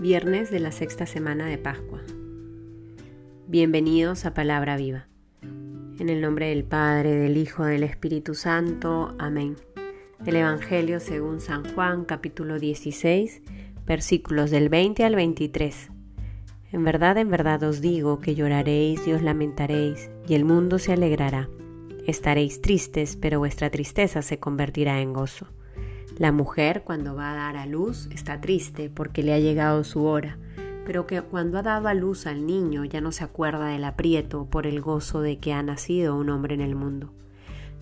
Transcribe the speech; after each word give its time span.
viernes 0.00 0.52
de 0.52 0.60
la 0.60 0.70
sexta 0.70 1.06
semana 1.06 1.46
de 1.46 1.58
Pascua. 1.58 2.00
Bienvenidos 3.48 4.26
a 4.26 4.34
Palabra 4.34 4.76
Viva. 4.76 5.08
En 5.98 6.08
el 6.08 6.20
nombre 6.20 6.50
del 6.50 6.62
Padre, 6.62 7.16
del 7.16 7.36
Hijo, 7.36 7.64
del 7.64 7.82
Espíritu 7.82 8.34
Santo. 8.34 9.16
Amén. 9.18 9.56
Del 10.20 10.36
Evangelio 10.36 11.00
según 11.00 11.40
San 11.40 11.64
Juan, 11.74 12.04
capítulo 12.04 12.60
16, 12.60 13.42
versículos 13.86 14.52
del 14.52 14.68
20 14.68 15.04
al 15.04 15.16
23. 15.16 15.90
En 16.70 16.84
verdad, 16.84 17.18
en 17.18 17.30
verdad 17.30 17.64
os 17.64 17.80
digo 17.80 18.20
que 18.20 18.36
lloraréis 18.36 19.04
y 19.04 19.12
os 19.12 19.22
lamentaréis, 19.22 20.10
y 20.28 20.34
el 20.34 20.44
mundo 20.44 20.78
se 20.78 20.92
alegrará. 20.92 21.48
Estaréis 22.06 22.62
tristes, 22.62 23.16
pero 23.16 23.40
vuestra 23.40 23.70
tristeza 23.70 24.22
se 24.22 24.38
convertirá 24.38 25.00
en 25.00 25.12
gozo. 25.12 25.48
La 26.18 26.32
mujer 26.32 26.82
cuando 26.84 27.14
va 27.14 27.30
a 27.30 27.36
dar 27.36 27.56
a 27.56 27.66
luz 27.66 28.08
está 28.12 28.40
triste 28.40 28.90
porque 28.90 29.22
le 29.22 29.34
ha 29.34 29.38
llegado 29.38 29.84
su 29.84 30.02
hora, 30.02 30.36
pero 30.84 31.06
que 31.06 31.22
cuando 31.22 31.58
ha 31.58 31.62
dado 31.62 31.86
a 31.86 31.94
luz 31.94 32.26
al 32.26 32.44
niño 32.44 32.84
ya 32.84 33.00
no 33.00 33.12
se 33.12 33.22
acuerda 33.22 33.68
del 33.68 33.84
aprieto 33.84 34.46
por 34.46 34.66
el 34.66 34.80
gozo 34.80 35.20
de 35.20 35.38
que 35.38 35.52
ha 35.52 35.62
nacido 35.62 36.16
un 36.16 36.28
hombre 36.30 36.56
en 36.56 36.60
el 36.60 36.74
mundo. 36.74 37.12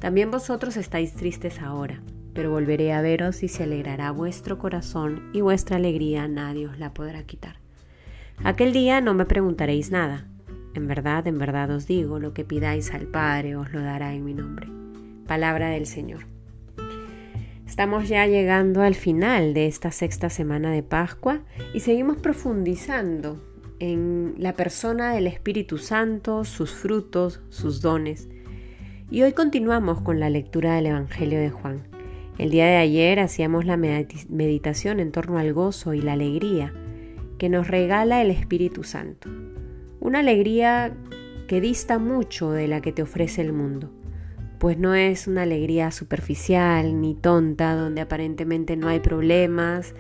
También 0.01 0.31
vosotros 0.31 0.77
estáis 0.77 1.15
tristes 1.15 1.63
ahora, 1.63 2.03
pero 2.35 2.51
volveré 2.51 2.93
a 2.93 3.01
veros 3.01 3.43
y 3.43 3.49
se 3.49 3.63
alegrará 3.63 4.11
vuestro 4.11 4.59
corazón 4.59 5.31
y 5.33 5.41
vuestra 5.41 5.77
alegría 5.77 6.29
nadie 6.29 6.69
os 6.69 6.79
la 6.79 6.93
podrá 6.93 7.23
quitar. 7.23 7.57
Aquel 8.45 8.75
día 8.75 9.01
no 9.01 9.15
me 9.15 9.25
preguntaréis 9.25 9.91
nada. 9.91 10.29
En 10.75 10.87
verdad, 10.87 11.27
en 11.27 11.39
verdad 11.39 11.71
os 11.71 11.87
digo, 11.87 12.19
lo 12.19 12.35
que 12.35 12.45
pidáis 12.45 12.93
al 12.93 13.07
Padre 13.07 13.57
os 13.57 13.73
lo 13.73 13.81
dará 13.81 14.13
en 14.13 14.27
mi 14.27 14.35
nombre. 14.35 14.69
Palabra 15.27 15.71
del 15.71 15.87
Señor. 15.87 16.36
Estamos 17.77 18.09
ya 18.09 18.27
llegando 18.27 18.81
al 18.81 18.95
final 18.95 19.53
de 19.53 19.67
esta 19.67 19.91
sexta 19.91 20.31
semana 20.31 20.73
de 20.73 20.83
Pascua 20.83 21.43
y 21.75 21.81
seguimos 21.81 22.17
profundizando 22.17 23.39
en 23.81 24.35
la 24.39 24.55
persona 24.55 25.13
del 25.13 25.27
Espíritu 25.27 25.77
Santo, 25.77 26.45
sus 26.45 26.71
frutos, 26.71 27.43
sus 27.51 27.83
dones. 27.83 28.31
Y 29.11 29.21
hoy 29.25 29.35
continuamos 29.35 30.01
con 30.01 30.21
la 30.21 30.31
lectura 30.31 30.75
del 30.75 30.87
Evangelio 30.87 31.39
de 31.39 31.51
Juan. 31.51 31.87
El 32.39 32.49
día 32.49 32.65
de 32.65 32.77
ayer 32.77 33.21
hacíamos 33.21 33.67
la 33.67 33.77
meditación 33.77 34.99
en 34.99 35.13
torno 35.13 35.37
al 35.37 35.53
gozo 35.53 35.93
y 35.93 36.01
la 36.01 36.15
alegría 36.15 36.73
que 37.37 37.51
nos 37.51 37.69
regala 37.69 38.23
el 38.23 38.31
Espíritu 38.31 38.85
Santo. 38.85 39.29
Una 40.01 40.21
alegría 40.21 40.97
que 41.47 41.61
dista 41.61 41.99
mucho 41.99 42.53
de 42.53 42.69
la 42.69 42.81
que 42.81 42.93
te 42.93 43.03
ofrece 43.03 43.43
el 43.43 43.53
mundo 43.53 43.93
pues 44.59 44.79
no 44.79 44.95
es 44.95 45.27
una 45.27 45.43
alegría 45.43 45.91
superficial 45.91 47.01
ni 47.01 47.15
tonta, 47.15 47.75
donde 47.75 48.01
aparentemente 48.01 48.77
no 48.77 48.89
hay 48.89 49.01
problemas 49.01 49.95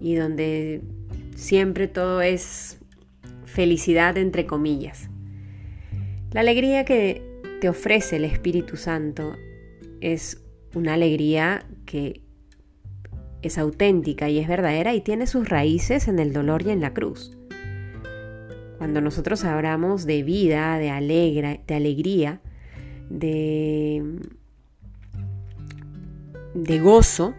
y 0.00 0.14
donde 0.14 0.82
siempre 1.34 1.88
todo 1.88 2.20
es 2.20 2.78
felicidad 3.44 4.18
entre 4.18 4.46
comillas. 4.46 5.08
La 6.32 6.40
alegría 6.40 6.84
que 6.84 7.22
te 7.60 7.68
ofrece 7.68 8.16
el 8.16 8.24
Espíritu 8.24 8.76
Santo 8.76 9.36
es 10.00 10.42
una 10.74 10.94
alegría 10.94 11.64
que 11.84 12.22
es 13.42 13.58
auténtica 13.58 14.28
y 14.28 14.38
es 14.38 14.48
verdadera 14.48 14.94
y 14.94 15.00
tiene 15.00 15.26
sus 15.26 15.48
raíces 15.48 16.08
en 16.08 16.18
el 16.18 16.32
dolor 16.32 16.62
y 16.62 16.70
en 16.70 16.80
la 16.80 16.94
cruz. 16.94 17.36
Cuando 18.78 19.00
nosotros 19.00 19.44
hablamos 19.44 20.06
de 20.06 20.22
vida, 20.22 20.78
de, 20.78 20.90
alegra, 20.90 21.58
de 21.66 21.74
alegría, 21.74 22.40
de, 23.12 24.20
gozo, 26.82 27.34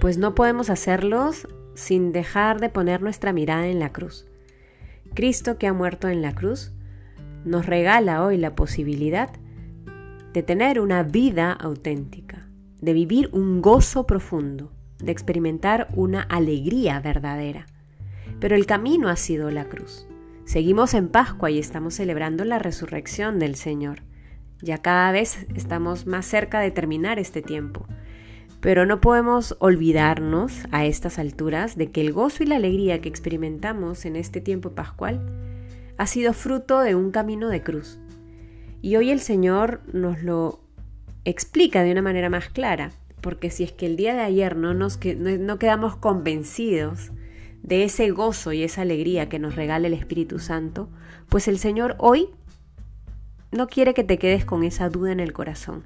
pues 0.00 0.18
no 0.18 0.34
podemos 0.34 0.70
hacerlos 0.70 1.48
sin 1.74 2.12
dejar 2.12 2.60
de 2.60 2.68
poner 2.68 3.02
nuestra 3.02 3.32
mirada 3.32 3.66
en 3.66 3.78
la 3.78 3.92
cruz. 3.92 4.26
Cristo 5.14 5.58
que 5.58 5.66
ha 5.66 5.72
muerto 5.72 6.08
en 6.08 6.22
la 6.22 6.34
cruz 6.34 6.72
nos 7.44 7.66
regala 7.66 8.24
hoy 8.24 8.36
la 8.36 8.54
posibilidad 8.54 9.30
de 10.32 10.42
tener 10.42 10.80
una 10.80 11.02
vida 11.02 11.52
auténtica, 11.52 12.48
de 12.80 12.92
vivir 12.92 13.30
un 13.32 13.62
gozo 13.62 14.06
profundo, 14.06 14.72
de 14.98 15.12
experimentar 15.12 15.88
una 15.94 16.20
alegría 16.22 17.00
verdadera. 17.00 17.66
Pero 18.38 18.54
el 18.54 18.66
camino 18.66 19.08
ha 19.08 19.16
sido 19.16 19.50
la 19.50 19.64
cruz. 19.64 20.06
Seguimos 20.44 20.94
en 20.94 21.08
Pascua 21.08 21.50
y 21.50 21.58
estamos 21.58 21.94
celebrando 21.94 22.44
la 22.44 22.58
resurrección 22.58 23.38
del 23.38 23.54
Señor. 23.54 24.02
Ya 24.60 24.78
cada 24.78 25.12
vez 25.12 25.46
estamos 25.54 26.06
más 26.06 26.26
cerca 26.26 26.60
de 26.60 26.70
terminar 26.70 27.18
este 27.18 27.42
tiempo. 27.42 27.86
Pero 28.60 28.86
no 28.86 29.00
podemos 29.00 29.56
olvidarnos 29.60 30.64
a 30.72 30.84
estas 30.84 31.18
alturas 31.18 31.76
de 31.76 31.92
que 31.92 32.00
el 32.00 32.12
gozo 32.12 32.42
y 32.42 32.46
la 32.46 32.56
alegría 32.56 33.00
que 33.00 33.08
experimentamos 33.08 34.04
en 34.04 34.16
este 34.16 34.40
tiempo 34.40 34.70
pascual 34.70 35.20
ha 35.96 36.06
sido 36.06 36.32
fruto 36.32 36.80
de 36.80 36.94
un 36.94 37.12
camino 37.12 37.48
de 37.48 37.62
cruz. 37.62 37.98
Y 38.82 38.96
hoy 38.96 39.10
el 39.10 39.20
Señor 39.20 39.80
nos 39.92 40.22
lo 40.22 40.60
explica 41.24 41.82
de 41.82 41.92
una 41.92 42.02
manera 42.02 42.30
más 42.30 42.48
clara, 42.48 42.92
porque 43.20 43.50
si 43.50 43.64
es 43.64 43.72
que 43.72 43.86
el 43.86 43.96
día 43.96 44.14
de 44.14 44.22
ayer 44.22 44.56
no, 44.56 44.74
nos, 44.74 44.98
no 45.04 45.58
quedamos 45.58 45.96
convencidos 45.96 47.10
de 47.62 47.84
ese 47.84 48.10
gozo 48.10 48.52
y 48.52 48.62
esa 48.62 48.82
alegría 48.82 49.28
que 49.28 49.38
nos 49.38 49.56
regala 49.56 49.88
el 49.88 49.94
Espíritu 49.94 50.38
Santo, 50.38 50.88
pues 51.28 51.48
el 51.48 51.58
Señor 51.58 51.96
hoy 51.98 52.28
no 53.50 53.66
quiere 53.66 53.94
que 53.94 54.04
te 54.04 54.18
quedes 54.18 54.44
con 54.44 54.64
esa 54.64 54.88
duda 54.88 55.12
en 55.12 55.20
el 55.20 55.32
corazón. 55.32 55.84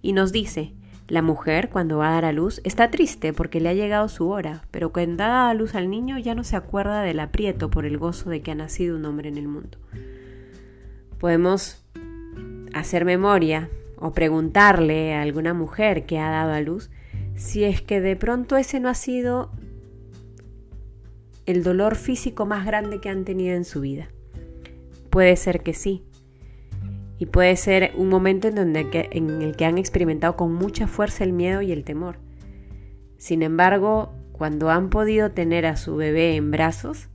Y 0.00 0.12
nos 0.12 0.32
dice, 0.32 0.74
la 1.08 1.22
mujer 1.22 1.68
cuando 1.68 1.98
va 1.98 2.08
a 2.08 2.12
dar 2.12 2.24
a 2.24 2.32
luz 2.32 2.60
está 2.64 2.90
triste 2.90 3.32
porque 3.32 3.60
le 3.60 3.68
ha 3.68 3.74
llegado 3.74 4.08
su 4.08 4.28
hora, 4.28 4.64
pero 4.70 4.92
cuando 4.92 5.16
da 5.16 5.50
a 5.50 5.54
luz 5.54 5.74
al 5.74 5.90
niño 5.90 6.18
ya 6.18 6.34
no 6.34 6.44
se 6.44 6.56
acuerda 6.56 7.02
del 7.02 7.20
aprieto 7.20 7.70
por 7.70 7.84
el 7.84 7.98
gozo 7.98 8.30
de 8.30 8.40
que 8.40 8.52
ha 8.52 8.54
nacido 8.54 8.96
un 8.96 9.04
hombre 9.04 9.28
en 9.28 9.36
el 9.36 9.48
mundo. 9.48 9.78
Podemos 11.18 11.84
hacer 12.72 13.04
memoria 13.04 13.68
o 13.96 14.12
preguntarle 14.12 15.14
a 15.14 15.22
alguna 15.22 15.54
mujer 15.54 16.06
que 16.06 16.18
ha 16.18 16.30
dado 16.30 16.52
a 16.52 16.60
luz 16.60 16.90
si 17.36 17.64
es 17.64 17.82
que 17.82 18.00
de 18.00 18.16
pronto 18.16 18.56
ese 18.56 18.80
no 18.80 18.88
ha 18.88 18.94
sido 18.94 19.50
el 21.46 21.62
dolor 21.62 21.96
físico 21.96 22.46
más 22.46 22.64
grande 22.64 23.00
que 23.00 23.08
han 23.08 23.24
tenido 23.24 23.54
en 23.56 23.64
su 23.64 23.80
vida. 23.80 24.08
Puede 25.10 25.36
ser 25.36 25.62
que 25.62 25.74
sí, 25.74 26.04
y 27.22 27.26
puede 27.26 27.54
ser 27.54 27.92
un 27.94 28.08
momento 28.08 28.48
en, 28.48 28.58
en 28.58 29.42
el 29.42 29.54
que 29.54 29.64
han 29.64 29.78
experimentado 29.78 30.34
con 30.34 30.52
mucha 30.52 30.88
fuerza 30.88 31.22
el 31.22 31.32
miedo 31.32 31.62
y 31.62 31.70
el 31.70 31.84
temor. 31.84 32.16
Sin 33.16 33.44
embargo, 33.44 34.12
cuando 34.32 34.70
han 34.70 34.90
podido 34.90 35.30
tener 35.30 35.64
a 35.64 35.76
su 35.76 35.94
bebé 35.94 36.34
en 36.34 36.50
brazos, 36.50 37.06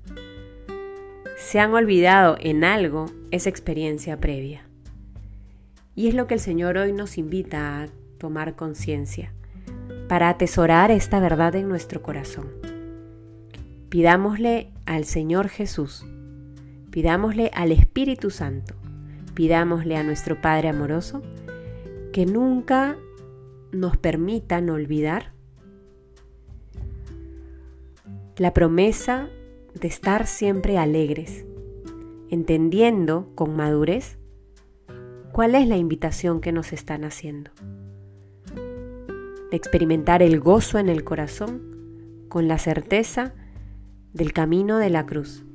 se 1.37 1.59
han 1.59 1.73
olvidado 1.73 2.37
en 2.39 2.63
algo 2.63 3.07
esa 3.31 3.49
experiencia 3.49 4.17
previa. 4.17 4.65
Y 5.93 6.07
es 6.07 6.13
lo 6.13 6.25
que 6.25 6.35
el 6.35 6.39
Señor 6.39 6.77
hoy 6.77 6.93
nos 6.93 7.17
invita 7.17 7.81
a 7.81 7.87
tomar 8.17 8.55
conciencia, 8.55 9.33
para 10.07 10.29
atesorar 10.29 10.89
esta 10.89 11.19
verdad 11.19 11.53
en 11.55 11.67
nuestro 11.67 12.01
corazón. 12.01 12.47
Pidámosle 13.89 14.71
al 14.85 15.03
Señor 15.03 15.49
Jesús, 15.49 16.05
pidámosle 16.91 17.51
al 17.53 17.73
Espíritu 17.73 18.29
Santo, 18.29 18.76
pidámosle 19.37 19.95
a 19.97 20.03
nuestro 20.03 20.41
Padre 20.41 20.69
amoroso 20.69 21.21
que 22.11 22.25
nunca 22.25 22.97
nos 23.71 23.95
permitan 23.95 24.67
olvidar 24.71 25.31
la 28.37 28.51
promesa 28.55 29.29
de 29.79 29.87
estar 29.87 30.25
siempre 30.25 30.79
alegres, 30.79 31.45
entendiendo 32.31 33.29
con 33.35 33.55
madurez 33.55 34.17
cuál 35.31 35.53
es 35.53 35.67
la 35.67 35.77
invitación 35.77 36.41
que 36.41 36.51
nos 36.51 36.73
están 36.73 37.03
haciendo. 37.03 37.51
De 38.55 39.55
experimentar 39.55 40.23
el 40.23 40.39
gozo 40.39 40.79
en 40.79 40.89
el 40.89 41.03
corazón 41.03 42.25
con 42.27 42.47
la 42.47 42.57
certeza 42.57 43.35
del 44.13 44.33
camino 44.33 44.79
de 44.79 44.89
la 44.89 45.05
cruz 45.05 45.45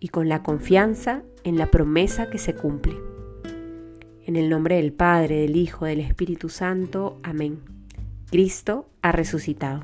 y 0.00 0.08
con 0.08 0.28
la 0.28 0.42
confianza 0.42 1.22
en 1.48 1.58
la 1.58 1.70
promesa 1.70 2.30
que 2.30 2.38
se 2.38 2.54
cumple. 2.54 2.94
En 4.24 4.36
el 4.36 4.50
nombre 4.50 4.76
del 4.76 4.92
Padre, 4.92 5.40
del 5.40 5.56
Hijo, 5.56 5.86
del 5.86 6.00
Espíritu 6.00 6.48
Santo. 6.48 7.18
Amén. 7.22 7.60
Cristo 8.30 8.90
ha 9.00 9.12
resucitado. 9.12 9.82